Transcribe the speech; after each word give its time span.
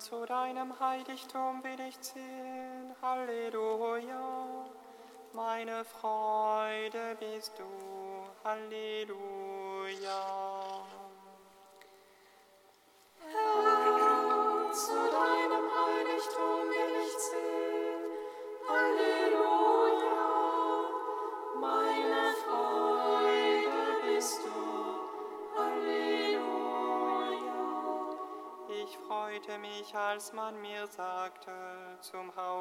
Zu 0.00 0.24
deinem 0.24 0.72
Heiligtum 0.80 1.62
will 1.62 1.78
ich 1.86 2.00
ziehen, 2.00 2.94
Halleluja. 3.02 4.64
Meine 5.34 5.84
Freude 5.84 7.18
bist 7.20 7.52
du, 7.58 7.64
Halleluja. 8.42 9.20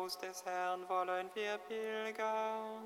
Haus 0.10 0.18
des 0.18 0.44
Herrn 0.44 0.90
wollen 0.90 1.30
wir 1.36 1.60
pilgern. 1.68 2.82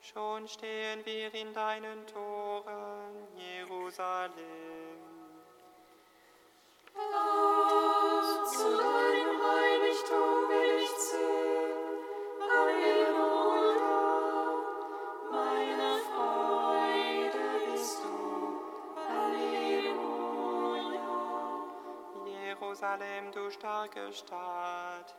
Schon 0.00 0.48
stehen 0.48 1.04
wir 1.04 1.34
in 1.34 1.52
deinen 1.52 2.06
Toren, 2.06 3.28
Jerusalem. 3.36 4.32
Herr, 6.94 8.44
zu 8.46 8.78
deinem 8.78 9.42
Heiligtum 9.44 10.48
will 10.48 10.78
ich 10.78 10.94
ziehen, 10.96 11.98
Halleluja. 12.48 14.00
Meine 15.32 15.90
Freude 16.08 17.44
bist 17.70 17.98
du, 18.02 18.16
Halleluja. 19.06 20.24
Jerusalem, 22.24 23.24
du 23.32 23.50
starke 23.50 24.10
Stadt, 24.14 24.53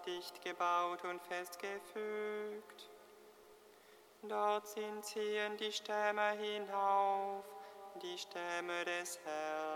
dicht 0.06 0.42
gebaut 0.44 1.04
und 1.04 1.22
festgefügt. 1.24 2.90
Dort 4.24 4.68
sind 4.68 5.06
ziehen 5.06 5.58
die 5.58 5.72
Stämme 5.72 6.32
hinauf, 6.32 7.44
die 8.02 8.18
Stämme 8.18 8.84
des 8.86 9.20
Herrn. 9.24 9.75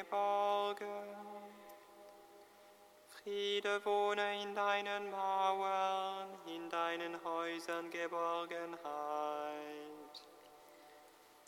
Geborgen. 0.00 0.86
Friede 3.08 3.84
wohne 3.84 4.42
in 4.42 4.54
deinen 4.54 5.10
Mauern, 5.10 6.28
in 6.46 6.70
deinen 6.70 7.22
Häusern 7.22 7.90
Geborgenheit. 7.90 8.80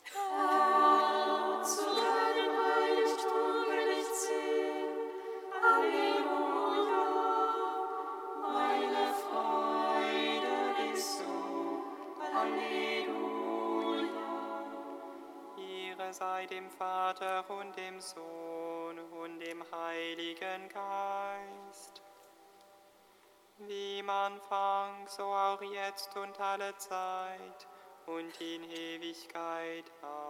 Herr, 0.03 1.62
zu 1.62 1.84
deinem 2.05 2.53
Heiligtum 2.62 3.67
will 3.70 3.91
ich 4.00 4.11
ziehen, 4.20 4.92
Halleluja. 5.62 7.06
Meine 8.42 9.05
Freude 9.23 10.55
bist 10.77 11.20
du, 11.20 11.35
Halleluja. 12.35 13.23
Ehre 15.57 16.12
sei 16.12 16.45
dem 16.46 16.68
Vater 16.70 17.48
und 17.48 17.74
dem 17.77 17.98
Sohn 18.01 18.32
Heiligen 19.85 20.69
Geist. 20.69 22.03
Wie 23.59 23.98
im 23.98 24.11
Anfang, 24.11 25.09
so 25.09 25.25
auch 25.25 25.61
jetzt 25.61 26.17
und 26.17 26.39
alle 26.39 26.77
Zeit 26.77 27.67
und 28.07 28.41
in 28.41 28.63
Ewigkeit. 28.71 29.85
Amen. 30.03 30.22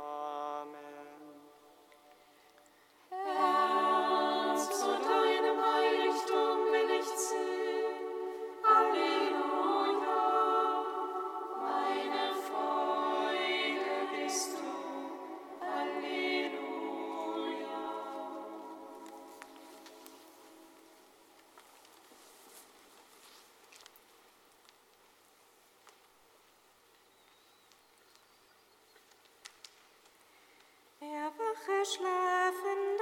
Erwache, 31.03 31.85
Schlafender, 31.85 33.02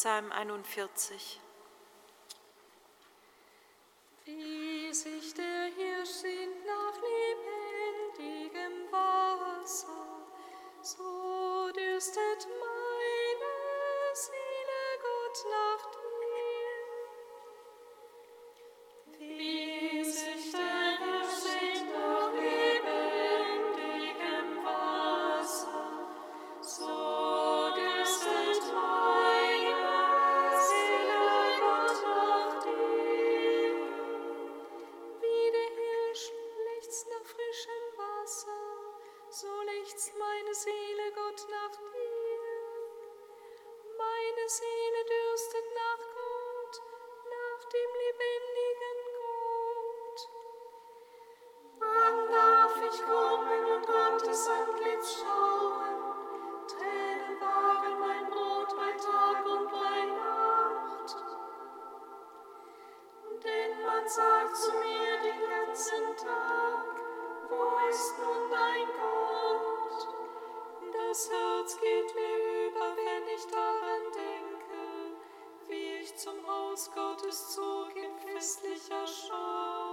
Psalm 0.00 0.30
41. 0.30 1.40
Wie 4.26 4.94
sich 4.94 5.34
der 5.34 5.72
Hirsch 5.76 6.10
sehnt 6.10 6.64
nach 6.64 6.94
lebendigem 8.14 8.92
Wasser, 8.92 9.88
so 10.82 11.72
dürstet 11.72 12.46
meine 12.46 14.14
Seele 14.14 14.98
Gott 15.02 15.44
nach 15.50 15.90
dir. 15.90 16.07
Gottes 76.86 77.54
Zug 77.54 77.90
in 77.96 78.34
festlicher 78.34 79.04
Schau. 79.04 79.87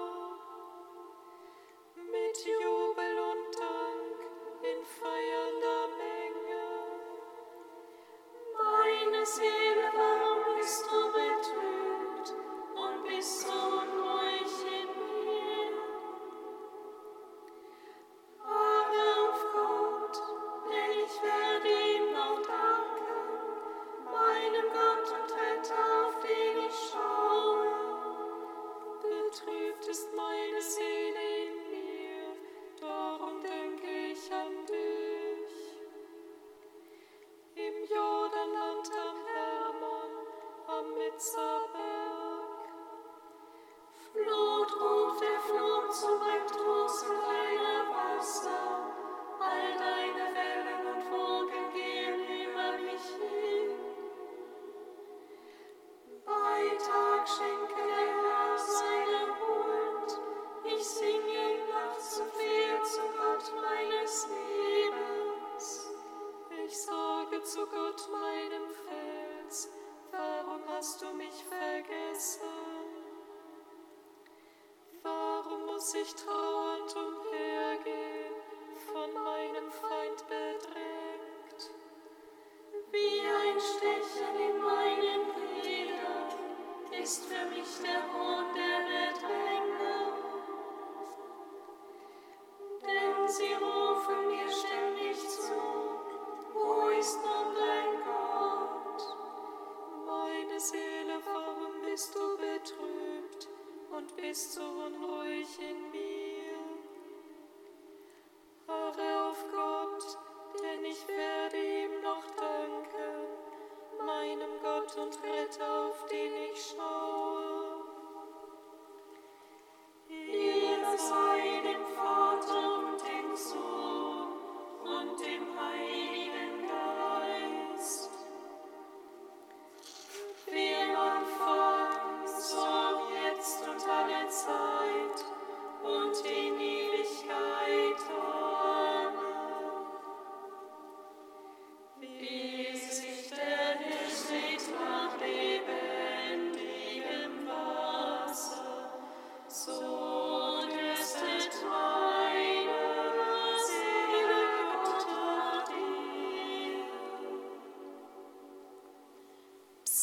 So. 104.35 104.74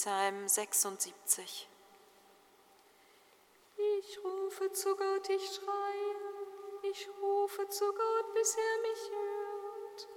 Psalm 0.02 0.48
76. 0.48 1.68
Ich 3.76 4.18
rufe 4.24 4.72
zu 4.72 4.96
Gott, 4.96 5.28
ich 5.28 5.46
schreie, 5.54 6.90
ich 6.90 7.08
rufe 7.22 7.68
zu 7.68 7.84
Gott, 7.84 8.34
bis 8.34 8.56
er 8.56 8.78
mich 8.82 9.10
hört. 9.12 10.08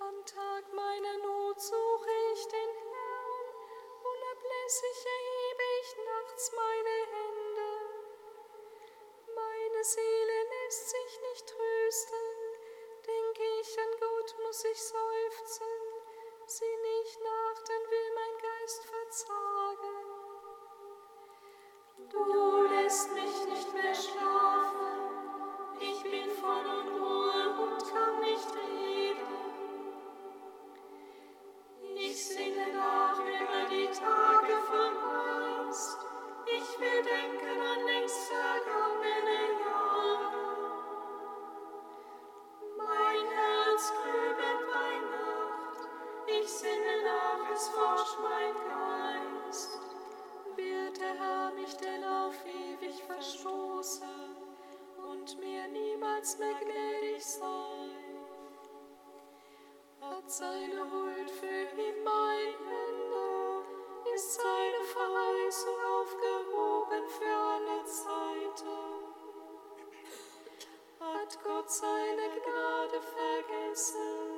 Am 0.00 0.26
Tag 0.26 0.74
meiner 0.74 1.16
Not 1.24 1.58
suche 1.58 2.10
ich 2.34 2.48
den 2.48 2.72
Herrn, 2.92 3.46
unablässig 4.12 4.98
erhebe 5.16 5.64
ich 5.80 5.96
nachts 6.04 6.52
meine 6.54 6.96
Hände. 7.16 7.70
Meine 9.34 9.84
Seele 9.84 10.38
lässt 10.52 10.90
sich 10.90 10.97
Sinne 46.60 47.04
nach, 47.04 47.50
es 47.54 47.68
forscht 47.68 48.18
mein 48.20 48.52
Geist. 48.68 49.78
Wird 50.56 50.98
der 50.98 51.14
Herr 51.14 51.52
mich 51.52 51.72
denn 51.76 52.02
auf 52.02 52.34
ewig 52.46 53.00
verstoßen 53.04 54.36
und 55.08 55.38
mir 55.38 55.68
niemals 55.68 56.36
mehr 56.38 56.54
gnädig 56.54 57.24
sein? 57.24 58.16
Hat 60.00 60.28
seine 60.28 60.80
Huld 60.90 61.30
für 61.30 61.46
ihn 61.80 62.02
mein 62.02 62.54
Ende, 62.88 63.62
ist 64.16 64.34
seine 64.34 64.82
Verheißung 64.82 65.78
aufgehoben 65.94 67.08
für 67.08 67.36
alle 67.36 67.84
Zeiten. 67.84 68.98
Hat 70.98 71.38
Gott 71.44 71.70
seine 71.70 72.28
Gnade 72.42 73.00
vergessen. 73.00 74.37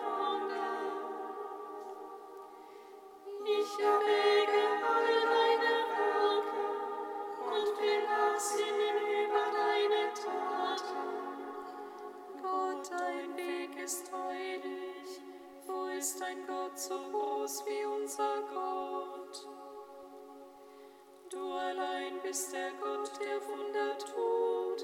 bist 22.31 22.53
der 22.53 22.71
Gott, 22.79 23.11
der 23.19 23.45
Wunder 23.45 23.97
tut. 23.97 24.81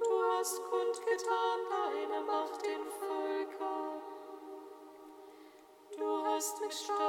Du 0.00 0.10
hast 0.38 0.62
kundgetan 0.62 1.58
deine 1.68 2.20
Macht 2.24 2.64
den 2.64 2.86
Völkern. 3.00 4.00
Du 5.98 6.24
hast 6.24 6.60
mit 6.60 6.72
Stolz 6.72 7.03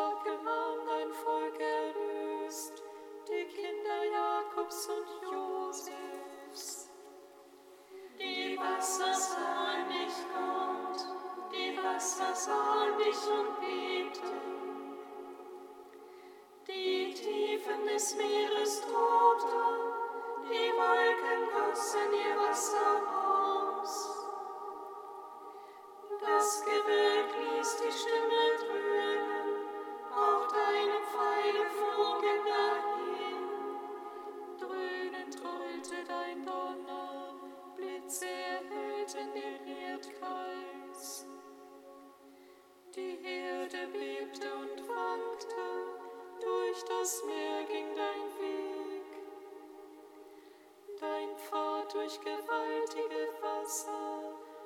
durch 52.05 52.19
gewaltige 52.19 53.29
Wasser, 53.41 54.21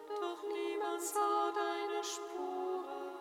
doch 0.09 0.43
niemand 0.43 1.01
sah 1.01 1.53
deine 1.55 2.03
Spuren. 2.03 3.15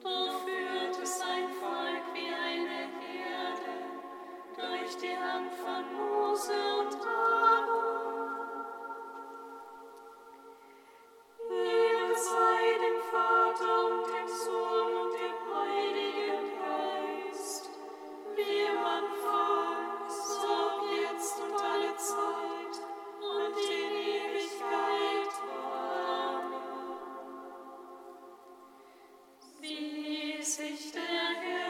Du 0.00 0.38
führtest 0.44 1.24
ein 1.24 1.48
Volk 1.48 2.04
wie 2.14 2.32
eine 2.32 2.86
Herde 3.00 3.76
durch 4.54 4.96
die 4.98 5.16
Hand 5.16 5.52
von 5.54 5.96
Mut. 5.96 6.15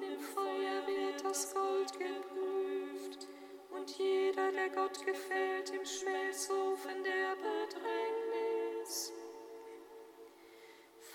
denn 0.00 0.12
im 0.12 0.20
Feuer 0.20 0.86
wird 0.86 1.24
das 1.24 1.54
Gold 1.54 1.92
geprüft, 1.92 3.28
und 3.70 3.98
jeder, 3.98 4.52
der 4.52 4.70
Gott 4.70 5.04
gefällt, 5.04 5.70
im 5.70 5.84
Schmelzofen 5.84 7.02
der 7.02 7.36
Bedrängnis. 7.36 9.12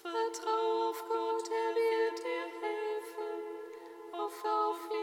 Vertrau 0.01 0.89
auf 0.89 1.03
Gott, 1.07 1.49
er 1.49 1.75
wird 1.75 2.19
dir 2.19 2.45
helfen, 2.61 3.41
auf 4.11 4.45
auf 4.45 4.79
ihn. 4.91 5.02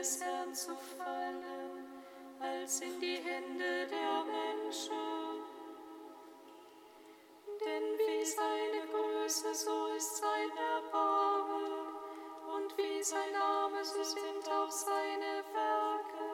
des 0.00 0.18
Herrn 0.22 0.54
zu 0.54 0.74
fallen, 0.96 1.44
als 2.40 2.80
in 2.80 2.98
die 3.00 3.16
Hände 3.16 3.86
der 3.86 4.24
Menschen. 4.24 4.94
Denn 7.60 7.86
wie 7.98 8.24
seine 8.24 8.80
Größe, 8.90 9.54
so 9.54 9.88
ist 9.94 10.16
sein 10.16 10.50
Erbarmen, 10.56 11.72
und 12.56 12.78
wie 12.78 13.02
sein 13.02 13.30
Name, 13.32 13.84
so 13.84 14.02
sind 14.02 14.48
auch 14.50 14.70
seine 14.70 15.44
Werke. 15.52 16.30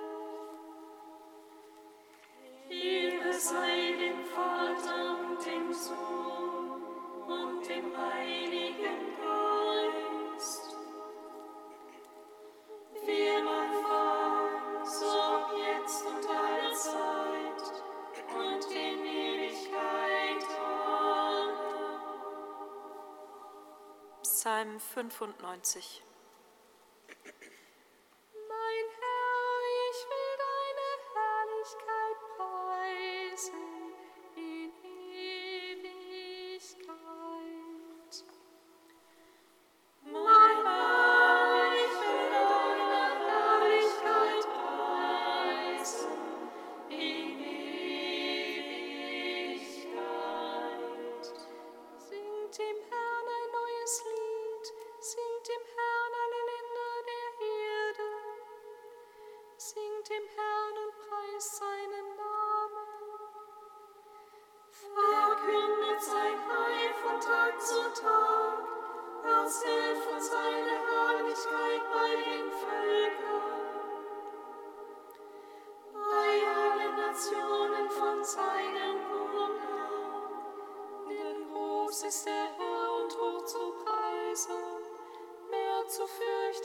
Ehre 2.70 3.32
sei 3.32 3.96
dem 3.98 4.24
Vater 4.26 5.18
und 5.26 5.44
dem 5.44 5.72
Sohn 5.72 6.82
und 7.26 7.68
dem 7.68 7.96
Heiligen 7.96 9.15
Psalm 24.66 25.10
95. 25.10 26.02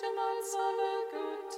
Richtet 0.01 0.17
als 0.17 0.55
alle 0.55 1.05
Götter. 1.11 1.50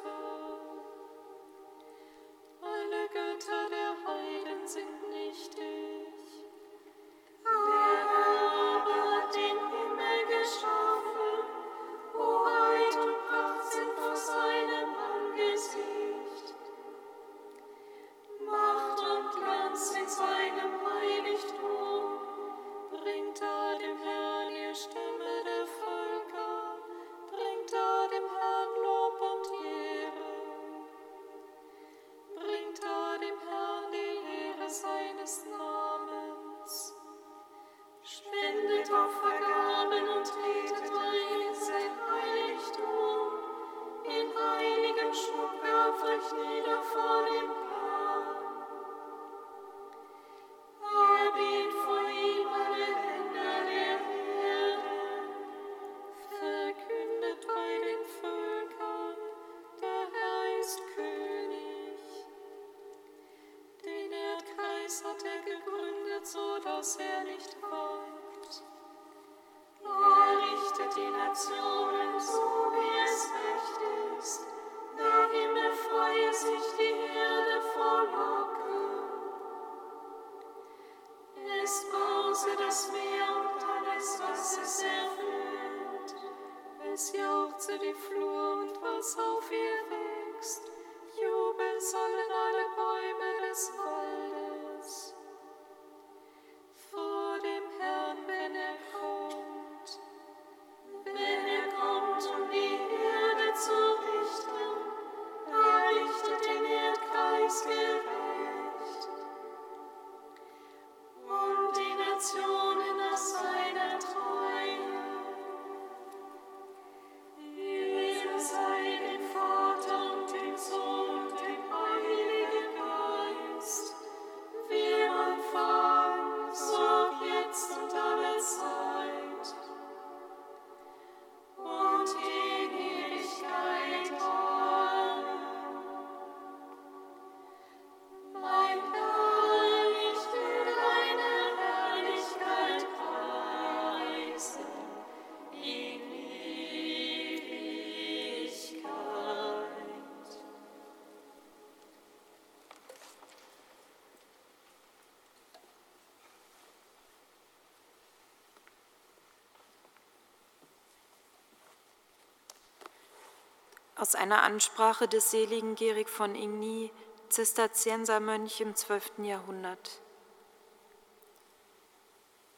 aus 164.04 164.16
einer 164.16 164.44
Ansprache 164.44 165.08
des 165.08 165.32
seligen 165.32 165.76
Gerig 165.76 166.10
von 166.10 166.36
Igny, 166.36 166.92
Zisterziensermönch 167.30 168.60
im 168.60 168.76
12. 168.76 169.20
Jahrhundert. 169.20 170.02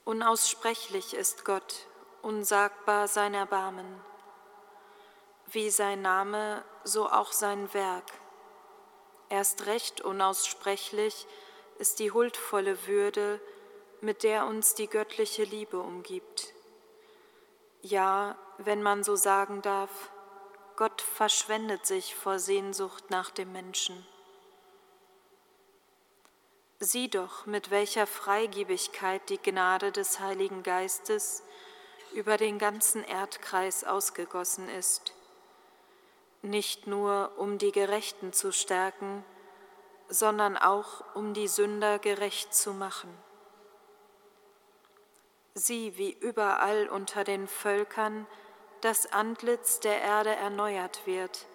Unaussprechlich 0.06 1.14
ist 1.14 1.46
Gott, 1.46 1.86
unsagbar 2.24 3.08
sein 3.08 3.36
Erbarmen. 3.36 4.02
Wie 5.46 5.70
sein 5.70 6.02
Name, 6.02 6.66
so 6.84 7.12
auch 7.12 7.32
sein 7.32 7.72
Werk. 7.76 8.12
Erst 9.30 9.68
recht 9.68 10.02
unaussprechlich 10.02 11.28
ist 11.78 12.00
die 12.00 12.10
huldvolle 12.10 12.88
Würde, 12.88 13.40
mit 14.02 14.24
der 14.24 14.48
uns 14.48 14.74
die 14.74 14.88
göttliche 14.88 15.44
Liebe 15.44 15.80
umgibt. 15.80 16.56
Ja, 17.84 18.36
wenn 18.58 18.82
man 18.82 19.04
so 19.04 19.16
sagen 19.16 19.62
darf, 19.62 20.10
verschwendet 21.02 21.86
sich 21.86 22.16
vor 22.16 22.40
Sehnsucht 22.40 23.10
nach 23.10 23.32
dem 23.32 23.52
Menschen. 23.52 24.06
Sieh 26.80 27.08
doch, 27.08 27.46
mit 27.46 27.72
welcher 27.72 28.06
Freigebigkeit 28.06 29.30
die 29.30 29.38
Gnade 29.38 29.92
des 29.92 30.20
Heiligen 30.20 30.62
Geistes 30.62 31.44
über 32.14 32.38
den 32.38 32.60
ganzen 32.60 33.04
Erdkreis 33.04 33.84
ausgegossen 33.84 34.70
ist, 34.70 35.14
nicht 36.42 36.86
nur 36.86 37.32
um 37.38 37.58
die 37.58 37.72
Gerechten 37.72 38.34
zu 38.34 38.52
stärken, 38.52 39.24
sondern 40.10 40.58
auch 40.58 41.04
um 41.16 41.34
die 41.34 41.48
Sünder 41.48 41.98
gerecht 41.98 42.54
zu 42.54 42.74
machen. 42.74 43.10
Sieh, 45.54 45.98
wie 45.98 46.12
überall 46.12 46.90
unter 46.90 47.24
den 47.24 47.48
Völkern 47.48 48.28
das 48.82 49.12
Antlitz 49.12 49.80
der 49.80 50.02
Erde 50.02 50.36
erneuert 50.36 51.06
wird, 51.06 51.46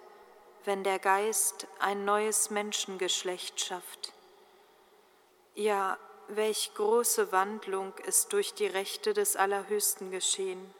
wenn 0.65 0.83
der 0.83 0.99
Geist 0.99 1.67
ein 1.79 2.05
neues 2.05 2.49
Menschengeschlecht 2.49 3.59
schafft. 3.59 4.13
Ja, 5.55 5.97
welch 6.27 6.71
große 6.75 7.31
Wandlung 7.31 7.93
ist 8.05 8.33
durch 8.33 8.53
die 8.53 8.67
Rechte 8.67 9.13
des 9.13 9.35
Allerhöchsten 9.35 10.11
geschehen, 10.11 10.73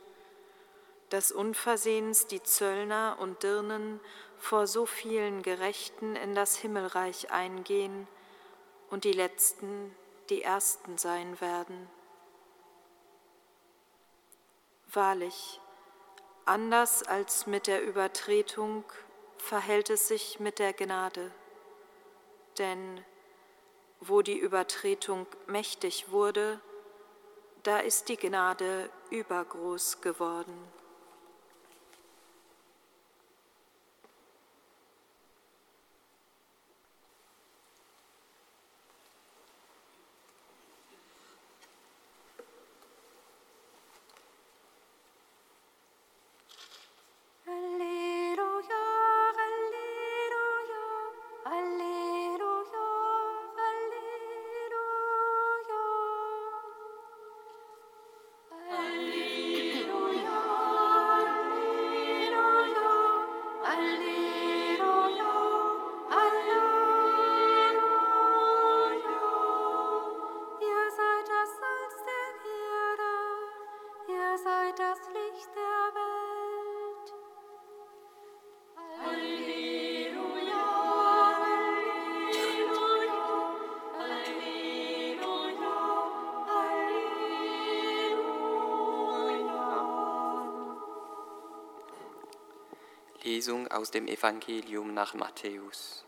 dass 1.10 1.32
unversehens 1.32 2.28
die 2.28 2.42
Zöllner 2.42 3.18
und 3.20 3.44
Dirnen 3.44 4.00
vor 4.38 4.66
so 4.66 4.86
vielen 4.86 5.44
Gerechten 5.44 6.16
in 6.16 6.36
das 6.36 6.56
Himmelreich 6.56 7.32
eingehen 7.32 8.08
und 8.90 9.04
die 9.04 9.12
Letzten 9.12 9.96
die 10.30 10.42
Ersten 10.42 10.98
sein 10.98 11.40
werden. 11.42 11.90
Wahrlich, 14.94 15.60
anders 16.46 17.04
als 17.04 17.48
mit 17.48 17.68
der 17.68 17.84
Übertretung 17.84 18.84
verhält 19.38 19.90
es 19.90 20.08
sich 20.08 20.40
mit 20.40 20.60
der 20.60 20.74
Gnade, 20.74 21.32
denn 22.58 23.04
wo 24.00 24.22
die 24.22 24.38
Übertretung 24.38 25.28
mächtig 25.48 26.12
wurde, 26.12 26.60
da 27.64 27.78
ist 27.78 28.10
die 28.10 28.18
Gnade 28.18 28.90
übergroß 29.10 30.02
geworden. 30.02 30.58
Lesung 93.42 93.68
aus 93.70 93.90
dem 93.90 94.08
Evangelium 94.08 94.94
nach 94.94 95.16
Matthäus. 95.16 96.06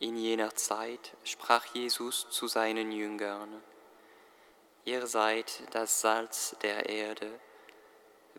In 0.00 0.16
jener 0.16 0.56
Zeit 0.56 1.16
sprach 1.22 1.66
Jesus 1.66 2.26
zu 2.30 2.48
seinen 2.48 2.90
Jüngern, 2.90 3.62
Ihr 4.84 5.06
seid 5.06 5.62
das 5.70 6.00
Salz 6.00 6.56
der 6.62 6.88
Erde. 6.88 7.30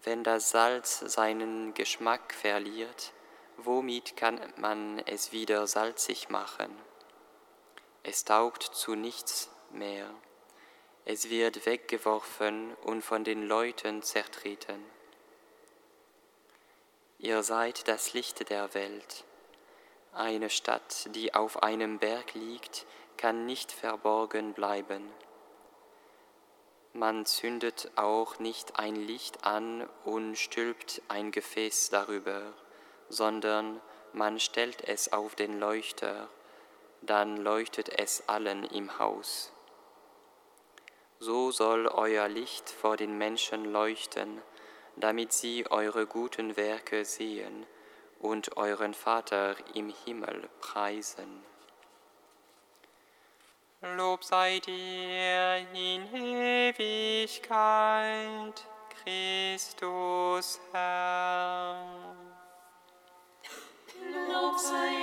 Wenn 0.03 0.25
das 0.25 0.49
Salz 0.49 0.99
seinen 0.99 1.73
Geschmack 1.73 2.33
verliert, 2.33 3.13
womit 3.55 4.17
kann 4.17 4.41
man 4.57 4.99
es 5.05 5.31
wieder 5.31 5.65
salzig 5.65 6.27
machen? 6.27 6.75
Es 8.03 8.25
taugt 8.25 8.63
zu 8.63 8.95
nichts 8.95 9.49
mehr. 9.71 10.13
Es 11.05 11.29
wird 11.29 11.65
weggeworfen 11.65 12.73
und 12.83 13.01
von 13.01 13.23
den 13.23 13.47
Leuten 13.47 14.03
zertreten. 14.03 14.96
Ihr 17.19 17.41
seid 17.41 17.87
das 17.87 18.13
Licht 18.13 18.47
der 18.51 18.75
Welt. 18.75 19.23
Eine 20.13 20.51
Stadt, 20.51 21.09
die 21.15 21.33
auf 21.33 21.63
einem 21.63 21.97
Berg 21.97 22.35
liegt, 22.35 22.85
kann 23.17 23.47
nicht 23.47 23.71
verborgen 23.71 24.53
bleiben. 24.53 25.11
Man 26.93 27.25
zündet 27.25 27.89
auch 27.95 28.37
nicht 28.37 28.77
ein 28.77 28.95
Licht 28.95 29.43
an 29.45 29.89
und 30.05 30.35
stülpt 30.35 31.01
ein 31.07 31.31
Gefäß 31.31 31.89
darüber, 31.89 32.53
sondern 33.09 33.81
man 34.13 34.39
stellt 34.39 34.87
es 34.87 35.11
auf 35.11 35.33
den 35.33 35.59
Leuchter, 35.59 36.29
dann 37.01 37.37
leuchtet 37.37 37.89
es 37.89 38.29
allen 38.29 38.63
im 38.63 38.99
Haus. 38.99 39.51
So 41.17 41.49
soll 41.49 41.87
euer 41.87 42.27
Licht 42.27 42.69
vor 42.69 42.95
den 42.95 43.17
Menschen 43.17 43.65
leuchten, 43.65 44.39
damit 44.99 45.31
sie 45.33 45.69
eure 45.69 46.05
guten 46.05 46.57
Werke 46.57 47.05
sehen 47.05 47.65
und 48.19 48.57
euren 48.57 48.93
Vater 48.93 49.55
im 49.73 49.93
Himmel 50.05 50.49
preisen. 50.59 51.43
Lob 53.81 54.23
sei 54.23 54.59
dir 54.59 55.57
in 55.71 56.11
Ewigkeit, 56.15 57.45
Christus 59.03 60.59
Herr. 60.71 62.15
Lob 64.31 64.57
sei 64.57 64.96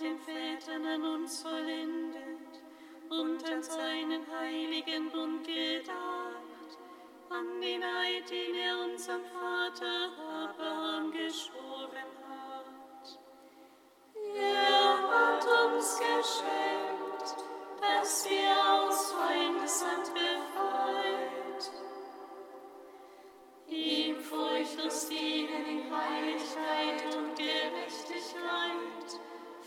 Den 0.00 0.16
Vätern 0.20 0.86
an 0.86 1.02
uns 1.02 1.42
vollendet 1.42 2.62
und 3.10 3.50
an 3.50 3.60
seinen 3.60 4.24
heiligen 4.30 5.10
Bund 5.10 5.44
gedacht, 5.44 6.78
an 7.28 7.60
den 7.60 7.82
Eid, 7.82 8.30
den 8.30 8.54
er 8.54 8.78
unserem 8.84 9.24
Vater 9.24 10.10
Abraham 10.44 11.10
geschworen 11.10 12.12
hat. 12.28 13.18
Er 14.36 15.02
hat 15.10 15.44
uns 15.66 15.98
geschenkt, 15.98 17.34
dass 17.80 18.30
wir 18.30 18.54
aus 18.74 19.12
Feindeshand 19.12 20.14
befreit, 20.14 21.72
ihm 23.66 24.20
furchtlos 24.20 25.08
dienen 25.08 25.66
in 25.66 25.90
Heiligkeit 25.90 27.16
und 27.16 27.36
Gerechtigkeit 27.36 29.27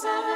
Vor 0.00 0.32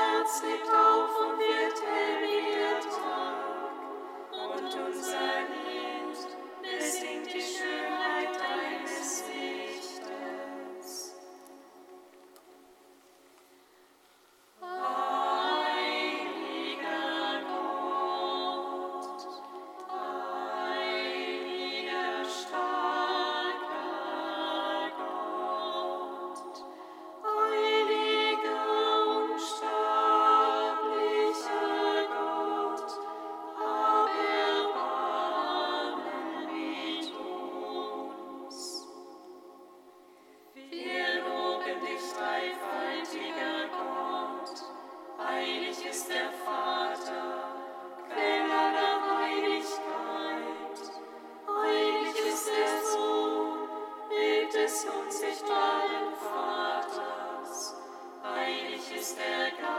is 59.06 59.14
the 59.14 59.52
God. 59.62 59.75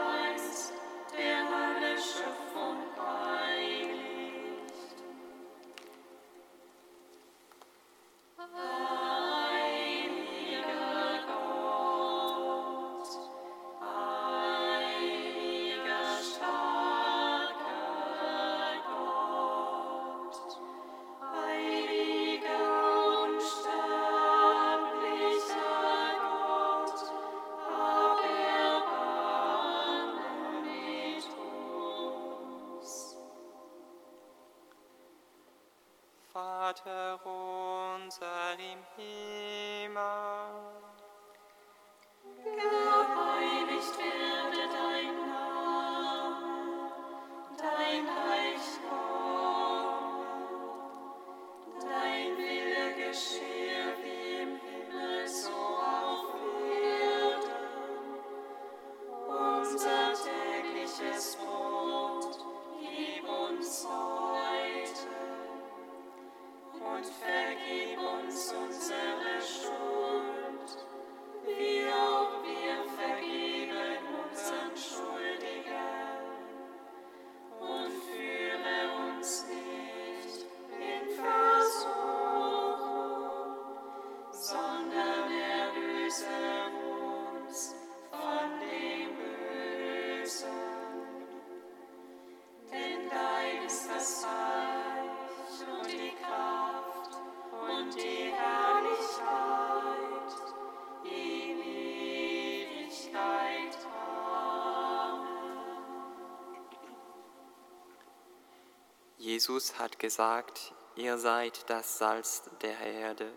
Jesus 109.38 109.78
hat 109.78 110.00
gesagt, 110.00 110.72
ihr 110.96 111.16
seid 111.16 111.70
das 111.70 111.98
Salz 111.98 112.42
der 112.60 112.76
Erde. 112.80 113.30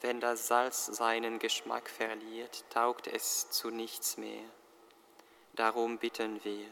Wenn 0.00 0.18
das 0.18 0.48
Salz 0.48 0.86
seinen 0.86 1.38
Geschmack 1.38 1.88
verliert, 1.88 2.64
taugt 2.68 3.06
es 3.06 3.48
zu 3.48 3.70
nichts 3.70 4.16
mehr. 4.16 4.42
Darum 5.54 5.98
bitten 5.98 6.42
wir, 6.42 6.66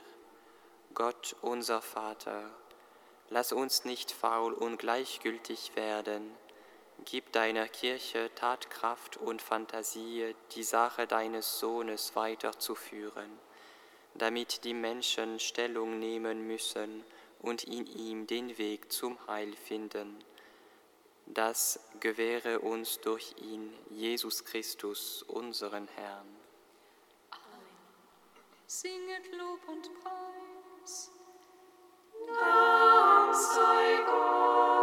Gott 0.93 1.37
unser 1.41 1.81
Vater, 1.81 2.51
lass 3.31 3.53
uns 3.53 3.85
nicht 3.85 4.11
faul 4.11 4.55
und 4.55 4.79
gleichgültig 4.79 5.77
werden. 5.77 6.29
Gib 7.05 7.31
deiner 7.31 7.69
Kirche 7.69 8.29
Tatkraft 8.35 9.19
und 9.19 9.41
Fantasie, 9.41 10.35
die 10.57 10.65
Sache 10.65 11.07
deines 11.07 11.61
Sohnes 11.61 12.17
weiterzuführen, 12.17 13.39
damit 14.15 14.65
die 14.65 14.75
Menschen 14.75 15.39
Stellung 15.39 16.01
nehmen 16.01 16.45
müssen 16.49 17.05
und 17.41 17.65
in 17.65 17.87
ihm 17.87 18.27
den 18.27 18.59
Weg 18.59 18.93
zum 18.93 19.19
Heil 19.27 19.55
finden. 19.55 20.23
Das 21.27 21.79
gewähre 22.01 22.61
uns 22.61 23.01
durch 23.01 23.35
ihn, 23.39 23.73
Jesus 23.91 24.45
Christus, 24.45 25.23
unseren 25.23 25.87
Herrn. 25.89 26.27
Amen. 27.31 27.67
Singet 28.67 29.31
Lob 29.37 29.61
und 29.69 29.91
Preis. 30.03 31.11
Dank 32.27 33.35
sei 33.35 34.03
Gott. 34.07 34.78